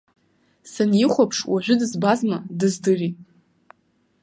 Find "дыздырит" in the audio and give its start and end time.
2.59-3.15